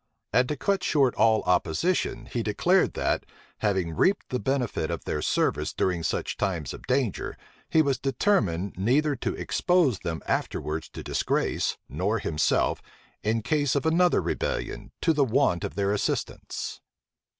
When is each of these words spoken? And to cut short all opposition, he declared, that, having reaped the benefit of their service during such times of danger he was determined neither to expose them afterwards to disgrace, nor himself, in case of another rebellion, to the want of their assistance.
And 0.33 0.49
to 0.49 0.57
cut 0.57 0.83
short 0.83 1.13
all 1.13 1.43
opposition, 1.43 2.25
he 2.25 2.41
declared, 2.41 2.95
that, 2.95 3.23
having 3.59 3.95
reaped 3.95 4.29
the 4.29 4.39
benefit 4.39 4.89
of 4.89 5.05
their 5.05 5.21
service 5.21 5.73
during 5.73 6.01
such 6.01 6.37
times 6.37 6.73
of 6.73 6.87
danger 6.87 7.37
he 7.69 7.83
was 7.83 7.99
determined 7.99 8.73
neither 8.77 9.15
to 9.17 9.35
expose 9.35 9.99
them 9.99 10.23
afterwards 10.25 10.89
to 10.93 11.03
disgrace, 11.03 11.77
nor 11.87 12.17
himself, 12.17 12.81
in 13.21 13.43
case 13.43 13.75
of 13.75 13.85
another 13.85 14.23
rebellion, 14.23 14.91
to 15.01 15.13
the 15.13 15.23
want 15.23 15.63
of 15.63 15.75
their 15.75 15.93
assistance. 15.93 16.81